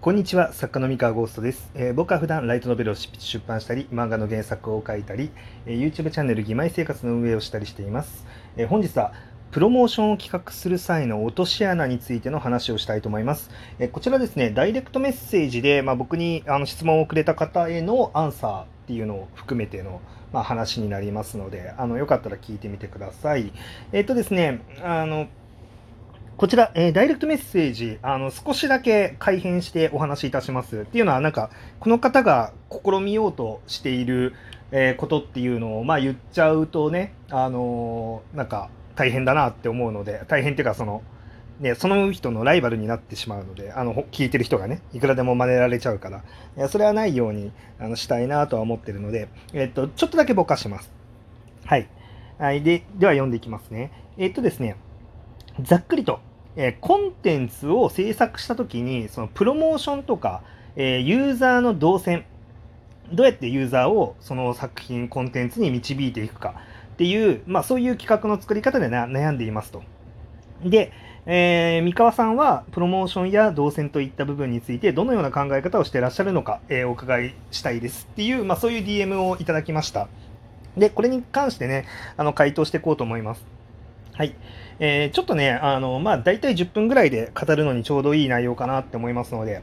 [0.00, 5.30] こんにちは作家の三河ゴーストです、えー僕は普段ライトノベルを出版したり漫画の原作を書いたり、
[5.64, 8.24] えー YouTube チャンネル「義妹生活」の運営をしたりしています、
[8.56, 9.14] えー本日は
[9.50, 13.48] プロモーションを企画する際の落とし穴についての話をしたいと思います。
[13.78, 20.02] えこちらですね、ダイレクトメッセージで、まあ、僕にあの質問をくれた方へのアンサーっていうのを含めての、
[20.32, 23.50] まあ、話になりますので、あのよかったら聞いてみてください。
[23.92, 25.28] えっ、とですね、あの
[26.36, 30.80] こちら、えーダイレクトメッセージ、あの、少しだけ改変してお話しいたします。
[30.80, 31.48] っていうのは、なんか、
[31.80, 34.34] この方が試みようとしている、
[34.70, 41.02] えーことっていうのを、まあ、言っちゃうとね、あのーなんか、大変だなって思うので、大変っていうか、その、
[41.60, 50.92] ね、その人のライバルになってしまうので、あの、聞いてる人がね、いくらでも真似られちゃうから、いやそれはないようにあのしたいなとは思ってるので、えっと、ちょっとだけぼかします。
[51.64, 51.88] はい。
[52.38, 53.90] はい、で、では読んでいきますね。
[54.18, 54.76] えっとですね、
[55.60, 56.20] ざっくりと、
[56.56, 60.42] えコンテンツを制作したときに、そのプロモーションとか、
[60.76, 62.24] えユーザーの動線、
[63.12, 66.54] どうやってユーザーをその作品、コンテンツに導いていくか
[66.94, 69.82] っていう、まあそういう企画の作り方で悩んでいますと。
[70.64, 70.92] で、
[71.26, 80.08] えー三河さんはプロモーションや動線といった部分についてどのような考え方をしてらっしゃるのか、えーお伺いしたいですっていう、まあそういう DM をいただきました。
[80.76, 83.44] で、これに関してね、あの回答していこうと思います。
[84.12, 84.34] はい。
[84.78, 89.62] えーちょっとね、あの、まあ、大体10分ぐらいで語るのにちょうどいい内容かなって思いますので、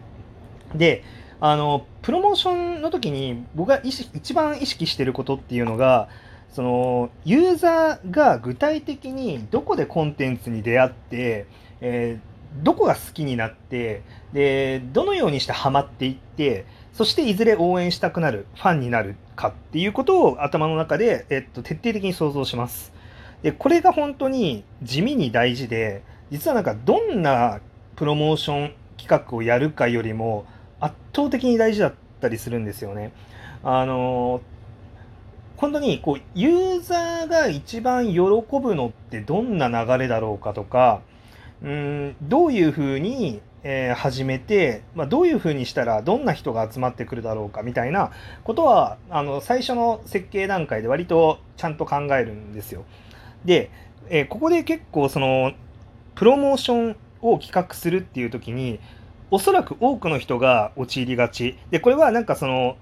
[0.75, 1.03] で、
[1.39, 6.09] あの、プロモーションの時に僕が一番意識してることっていうのが、
[6.51, 11.47] その、ユーザーが具体的にどこでコンテンツに出会って、
[11.81, 22.93] えーどこが好きになって、で、どのようにしてハマっていって、そしていずれ応援したくなる、ファンになるかっていうことを頭の中で、えっと、徹底的に想像します。
[23.43, 27.59] で、これが本当に地味に大事で、実はなんかどんな
[27.95, 30.45] プロモーション企画をやるかよりも
[30.79, 33.11] 圧倒的に大事だったりするんですよね。
[33.63, 34.41] あの
[35.57, 41.01] 本当にこうユーザーが一番喜ぶのってどんな流れだろうかとか、
[41.61, 48.11] うん、どういうふうに、えー始めて、まあ、どういうふうにしたらどんな人が集まってくるだろうかみたいな
[48.43, 52.83] ことはあの最初の設計段階で割とちゃんと考えるんですよ。
[53.45, 53.69] で、
[54.09, 55.53] えーここで結構その
[56.15, 58.79] プロモーションを企画するっていう時に
[59.31, 61.57] おそらく多くの人が陥りがち。
[61.71, 62.77] でこれはなんかその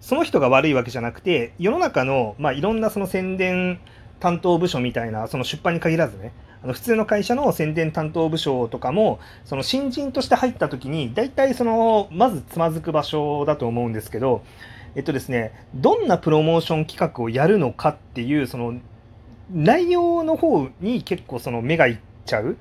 [0.00, 3.80] その人が悪いわけじゃなくて世の中の、まあ、いろんなその宣伝
[4.20, 14.44] 担当部署みたいなその出版に限らずねあの普通の会社の宣伝担当部署とかもその新人として入った時に大体そのまずつまずく場所だと思うんですけど
[14.94, 18.74] えっとですねどんなプロモーション企画をやるのかっていうその
[19.50, 22.56] 内容の方に結構その目がいっちゃう。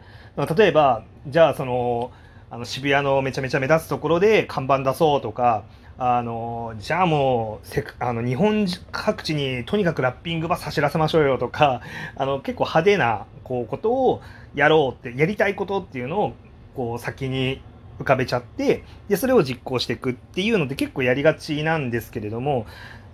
[0.57, 2.11] 例えばじゃあその
[2.49, 5.63] あの渋谷のめちゃめちゃ目立つところで看板出そうとか
[5.97, 11.81] あのじゃあもうせあの日本各地にとにかくラッピングバス走らせましょうよとか
[12.15, 14.21] あの結構派手なこうことを
[14.55, 16.33] やろうってやりたいことっていうのを
[16.75, 17.61] こう先に
[17.99, 22.65] 浮かべちゃってでそれを実行していくっていうのって結構やりがちなんですけれども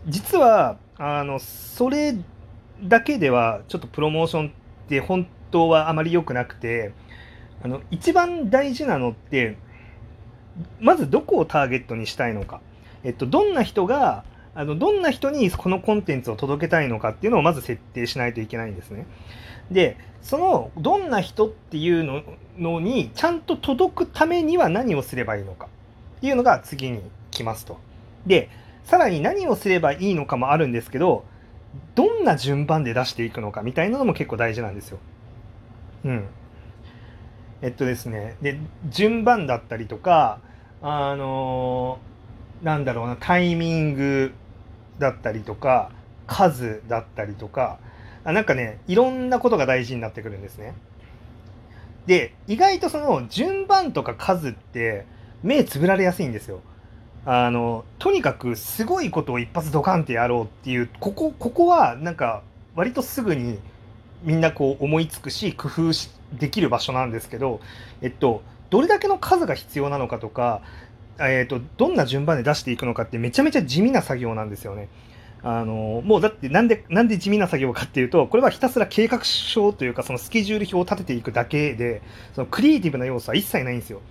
[0.08, 2.16] 実はあのそれ
[2.84, 4.52] だけではちょっとプロモーションっ
[4.88, 6.94] て本当はあまり良くなくて
[7.64, 9.58] あの一番大事なのって
[10.80, 12.62] まずどこをターゲットにしたいのか、
[13.04, 14.24] えっと、どんな人が
[14.56, 19.06] あのどんな人にこのコンテンツを届けたいのかっていうのをまず設定しないといけないんですね。
[19.72, 22.24] でそのどんな人っていうの
[22.58, 25.68] のにちゃんと届くためには何をすればいいのか
[26.18, 27.02] っていうのが次に
[27.32, 27.78] 来ますと。
[28.26, 28.50] で
[28.84, 31.24] さらに何をすればいいのかもあるんですけど
[31.96, 35.00] どんな順番で出していくのかみたいなのも結構大事なんですよ。
[36.06, 36.26] うん。
[37.62, 38.58] えっとですね、で、
[38.90, 40.40] 順番だったりとか、
[40.82, 42.10] あのー
[42.64, 44.34] なんだろうな、タイミング
[44.98, 45.92] だったりとか、
[46.28, 47.80] 数だったりとか、
[48.24, 50.74] あなんかね、いろんなことが大事になってくるんですね。
[52.06, 55.06] で、意外とその順番とか数って
[55.42, 56.62] 目つぶられやすいんですよ。
[57.26, 62.42] あの、とにかくすごいことを一発ドカンってやろうっていう、ここ、ここはなんか
[62.76, 63.60] 割とすぐに
[64.24, 67.60] みんなこう思いつくし、工夫しできる場所なんですけど、
[68.02, 70.62] えっと、どれだけの数が必要なのかとか、
[71.20, 74.88] えっと、どんな順番で出していくのかってめちゃめちゃ地味な作業なんですよね。
[75.42, 82.02] あの、もうだってなんで、なんで地味な作業かっていうと、これはひたすら計画書というかそのスケジュール表を立てていくだけで、
[82.34, 84.02] そのクリエイティブな要素は一切ないんですよ。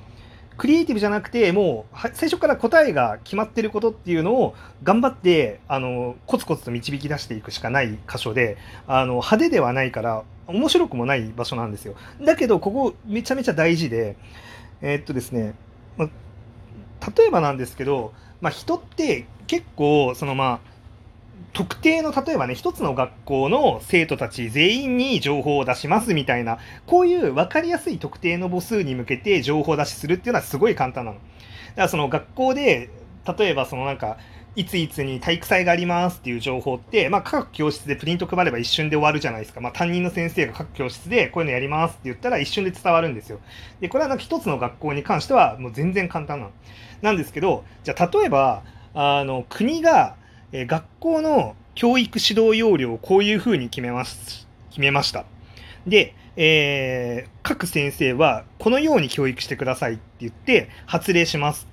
[0.59, 8.59] クリエイティブじゃなくて、もう最初から答えが決まってることっていうのを頑張って、あの、コツコツと導き出していくしかない箇所で、
[8.89, 11.95] あの、派手ではないから、面白くもない場所なんですよ。
[12.21, 14.17] だけど、ここめちゃめちゃ大事で、
[14.83, 15.55] えーっとですね、
[15.97, 16.09] ま
[17.17, 20.78] 例えばなんですけど、まあ、人って結構そのまあ
[21.53, 31.19] 特定の例えばね一つの学校の生徒たち全員に情報を出しますみたいなこういう分かりやすい特定の母数に向けて情報出しするっていうのはすごい簡単なの。
[31.19, 32.91] だからその学校で
[33.39, 34.19] 例えばそのなんか
[34.59, 39.61] いついつに体育祭がありますっていう情報って、まあ、各教室でプリント配れば一瞬で終わるじゃないですか。
[39.61, 43.39] まあ、担任の先生が各教室でこういうのやりますって言ったら一瞬で伝わるんですよ。
[43.81, 46.53] で、これはなんか一つの学校に関してはもう全然簡単なの。
[47.03, 48.65] なんですけど、じゃあ例えば、
[48.95, 50.17] あの、国が、
[50.53, 55.25] え学校の教育指導要領をこういうふうに決めます、決めました。
[55.87, 61.67] で、えー、各先生はこのように教育してくださいって言って発令します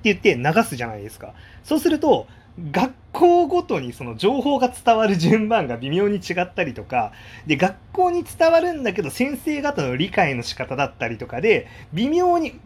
[0.00, 1.34] って言って流すじゃないですか。
[1.64, 2.26] そうすると、
[2.70, 7.12] 学校ごとにその情報が伝わる順番が微妙に違ったりとか、
[7.46, 12.58] で、学校に伝わるんだけど先生方の理解の仕方だったりとかで、微妙に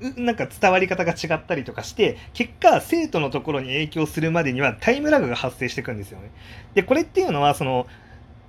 [0.00, 6.30] なんか伝わり方が違ったりとかして、結果、生徒のところに影響するまでにはタイムラグが発生していくんですよね。
[6.74, 7.86] で、これっていうのは、その、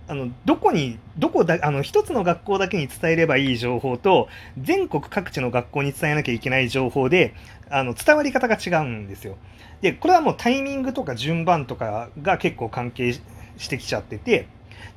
[0.10, 7.34] あのどこにどこだあの一つの学校だけに伝えればいい情報と全国各地の学校に伝えなきゃいけない情報で
[7.70, 9.36] あの伝わり方が違うんですよ。
[9.82, 13.14] でこれはもうタイミングとか順番とかが結構関係
[13.58, 14.48] してきちゃってて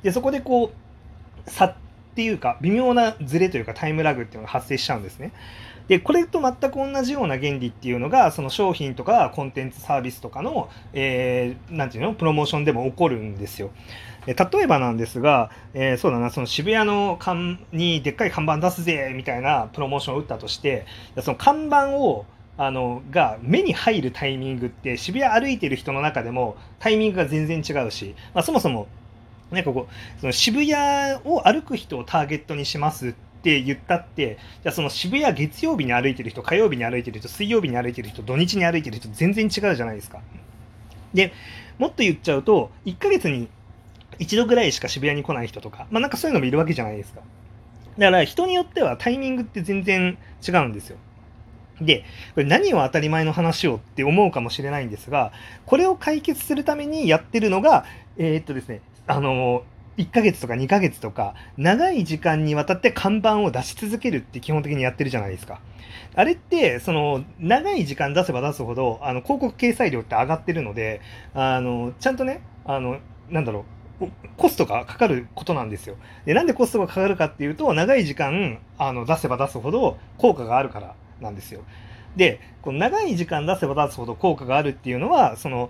[0.01, 0.71] でそこでこ
[1.45, 1.75] う差っ
[2.15, 5.33] ていうか微妙なズレというかタイムラグっていうのが発生しちゃうんですね。
[5.87, 12.13] でこれと全く同じような原理っていうのがその商品とかコンテンツサービスとかの、えー、ていうの？
[12.13, 13.71] プロモーションでも起こるんですよ。
[14.27, 20.85] 例えばなんですが、えー、そうだな、その渋谷の看にでっかい看板出すぜみたいなプロモーションを打ったとして、
[21.21, 22.25] その看板を
[22.57, 28.87] あのが目に入るタイミングって渋谷歩いてる人の中でもタイミングが全然違うし、まあ、そもそも
[29.49, 40.21] なんかこうその渋谷を歩く人をターゲットにしますってって言ったってじゃあその渋谷月曜日に歩いてる人火曜日に歩いてる人水曜日に歩いてる人土日に歩いてる人全然違うじゃないですか。
[41.13, 41.33] で
[41.79, 43.49] もっと言っちゃうと1ヶ月に
[44.19, 47.21] 一度ぐらいしか渋谷に来ない人とか、まあなんかそういうのもいるわけじゃないですか。
[47.97, 50.17] だから人によってはタイミングって全然
[50.47, 50.97] 違うんですよ。
[51.81, 52.05] で、
[52.35, 55.31] これ何を当たり前の話をって思うかもしれないんですが、
[55.65, 57.85] これを解決するためにやってるのが、
[58.17, 59.63] えー、っとですね、あの、
[60.01, 65.61] 1ヶ月とか2ヶ月とか、長い時間にわたって看板を出し続けるって基本的にやってるじゃないですか。
[66.15, 71.01] あれって、その、長い時間出せば出すほど、あの、広告掲載料って上がってるので、
[71.33, 72.99] あの、ちゃんとね、あの、
[73.29, 73.65] なんだろ
[74.01, 75.95] う、コストがかかることなんですよ。
[76.25, 81.61] で、なんでコストがかかるかっていうと、長い時間あの出せば出すほど効果があるからなんですよ。
[82.15, 85.69] で、この長い時間出せば出すほど効果があるっていうのは、その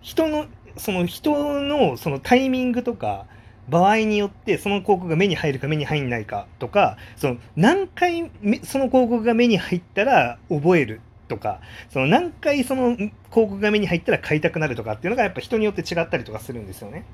[0.00, 0.46] 人の、
[0.76, 3.26] その人のそのタイミングとか、
[3.68, 8.30] 場合によってその広告が目に入るか目に入んないかとか、その何回
[8.64, 11.60] その広告が目に入ったら覚えるとか、
[11.90, 17.04] その何回その広告が目に入ったら買いたくなるとかっていうのがやっぱ人によって違ったりとかするんですよね。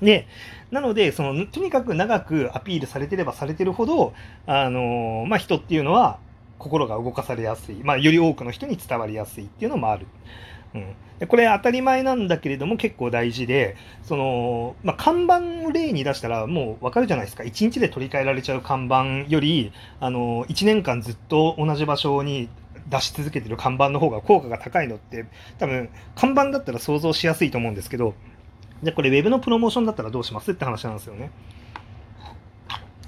[0.00, 0.26] で、
[0.70, 4.14] なので、その、とにかく長くアピールされてればされてるほど、
[4.46, 6.18] あのまあ、人っていうのは
[6.60, 7.76] 心が動かされやすい。
[7.82, 10.06] まあ、より多くの人に伝わりやすいっていうのもある。
[10.72, 17.42] うん、でこれ当たり前なんだけれども結構大事で、その、まあ、看板を例に出したらもうわかるじゃないですか。
[17.42, 22.48] 1日で取り替えられちゃう看板より、あの、1年間ずっと同じ場所に
[22.88, 25.24] 出し続けてる看板の方が効果が高いのって、
[25.58, 28.14] 多分、看板だったら想像しやすいと思うんですけど、
[28.82, 30.52] じゃあこれ Web のプロモーションだったらどうします？
[30.52, 31.30] って話なんですよね。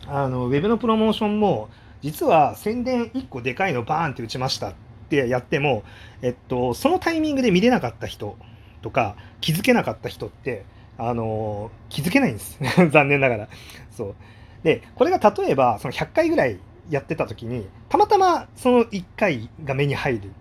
[0.09, 1.69] あの、Web のプロモーションも、
[2.03, 4.75] 実は宣伝1個でかいのバーンって打ちましたっ
[5.09, 5.85] てやっても、
[6.21, 8.37] えっと、そのタイミングで見れなかった人
[8.83, 10.65] とか、気づけなかった人って、
[10.99, 12.59] あの、気づけないんです。
[12.91, 13.49] 残念ながら。
[13.91, 14.15] そう。
[14.63, 16.59] で、これが例えば、その100回ぐらい
[16.91, 20.33] やってた時に、たまたまその1回が目に入る。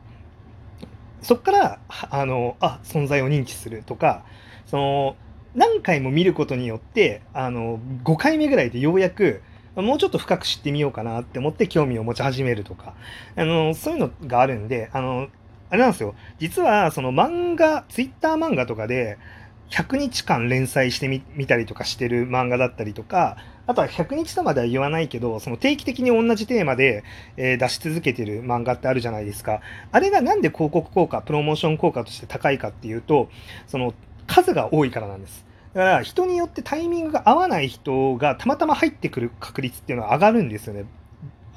[1.21, 4.23] そこから、あの、あ、存在を認知するとか、
[4.65, 5.15] その
[5.53, 9.41] 何回も見ることによってあの5回目ぐらいでようやく
[9.75, 12.93] もうちょっと深く知ってみようかなって思って興味を持ち始めるとか
[13.35, 15.27] あのそういうのがあるんであの
[15.69, 19.17] あれなんですよ実はその漫画ツイッター漫画とかで
[19.69, 23.37] 100日間連載してみ見たりとかしてる漫画だったりとか
[23.71, 27.03] あとは100日とまでは言わないけど、その定期的に同じテーマで、
[27.37, 29.61] えー、出し続けてる漫画ってあるじゃないですか。
[29.91, 33.29] あれがなんで広告効果、プロモーション効果として高いかっていうと、
[33.67, 33.93] その
[34.27, 35.45] 数が多いからなんです。
[35.73, 40.85] だから人によってタイミングが合わない人がたまたま入ってくる確率っていうのは上がるんですよね。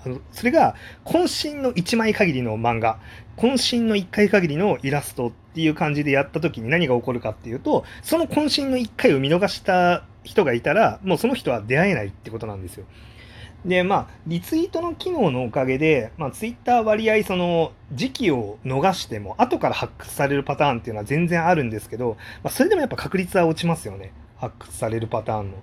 [0.04, 2.98] あのそれが渾身の1枚限りの漫画、
[3.36, 12.84] 渾身の1回限りのイラストっていう感じでやった時に何が起こるかっていうと、その渾身の1回を見逃した人がいたら、もうその人は出会えないってことなんですよ。
[13.64, 24.12] で、まあ、リツイートの機能のおかげで、まあ、ツイッター割合、その、時期を逃しても、後から発掘されるパターンっていうのは全然あるんですけど、まあ、それでもやっぱ確率は落ちますよね。
[24.36, 25.56] 発掘されるパターンの。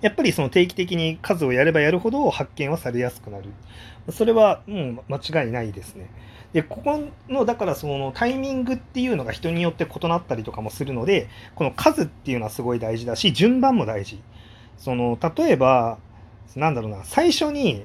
[0.00, 3.52] やっぱりその定期的に数をやればやるほど発見はされやすくなる。
[4.10, 6.10] それはもう間違いないですね。
[6.52, 14.20] で、ここの、だからそのタイミングっていうのが人によって異なったりとかもするので、この数っていうのはすごい大事だし、順番も大事。
[14.78, 15.98] その、例えば、
[16.56, 17.84] なんだろうな、最初に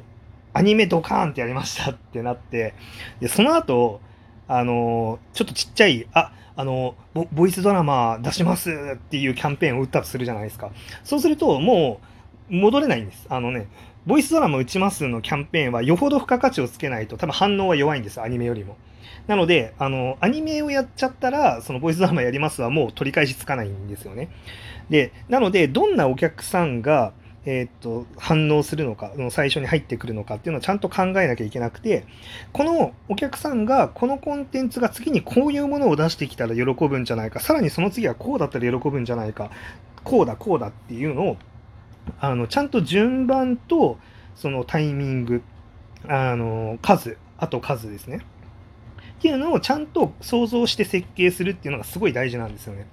[0.53, 2.74] アニメドカーンってやりましたってなって、
[3.20, 4.01] で、その後、
[4.48, 10.72] あの、ちょっとちっちゃい、あ、あのボ、ボイスドラマ出しますっていうキャンペーンを打ったとするじゃないですか。
[11.03, 12.00] そうすると、も
[12.50, 13.25] う、戻れないんです。
[13.29, 13.67] あのね、
[14.05, 18.77] ボイスドラマ打ちますのキャンペーンはよほど付加価値をつけないと多分反応は弱いんです、アニメよりも。
[19.27, 24.29] なので、あの、アニメをやっちゃったら、そのボイスドラマやりますはもう取り返しつかないんですよね。
[24.89, 27.13] で、なので、どんなお客さんが、
[27.45, 32.05] えー、っと、反応するのか、最初に入ってくるのかっていうのをちゃんと考えなきゃいけなくて、
[32.53, 39.51] このお客さんがこのコンテンツが次にこういうものを出してきたら喜ぶんじゃないか、さらにその次はこうだったら喜ぶんじゃないか、
[40.03, 41.38] こうだ、こうだっていうのを、
[42.19, 43.97] あの、ちゃんと順番と、
[44.35, 45.43] そのタイミング、
[46.07, 48.21] あの、数、あと数ですね。
[49.19, 52.88] っていうのをちゃんと想像して設計するっていうのがすごい大事なんですよね。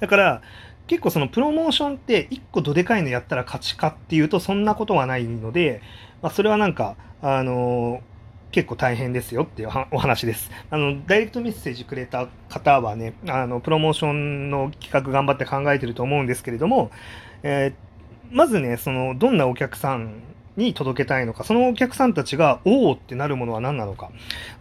[0.00, 0.42] だから、
[0.86, 5.80] 結構そのプロモーションって1個どでかいのやったら勝ちかっていうとそんなことはないので、
[6.22, 8.02] まあ、それはなんか、あの、
[8.50, 10.50] 結構大変ですよっていう お話です。
[10.70, 16.90] あの、ダイレクトメッセージくれた方はね、あの、プロモーションの企画頑張って考えてると思うんですけれども、
[17.42, 20.22] えー、まずね、その、どんなお客さん
[20.56, 24.10] に届けたいのか、そのお客さんたちが、おおってなるものは何なのか、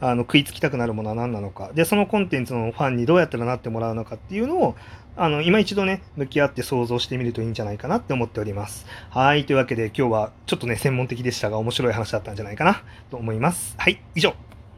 [0.01, 4.75] あの食いつきたくなるものは何なのか、で、そのコンテンツのファンにどうやったらなってもらうのかっていうのを、
[5.15, 8.87] あの、今一度ね、向き合って想像してみるといいんじゃないかなって思っております。
[9.11, 9.45] はい。
[9.45, 12.81] というわけで今日はちょっとね、専門的でしたが面白い話だったんじゃないかな
[13.11, 13.75] と思います。
[13.77, 14.01] はい。
[14.15, 14.33] 以上。